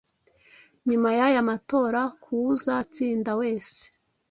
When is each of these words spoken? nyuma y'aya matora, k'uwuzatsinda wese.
nyuma 0.89 1.09
y'aya 1.17 1.41
matora, 1.49 2.01
k'uwuzatsinda 2.23 3.31
wese. 3.39 3.81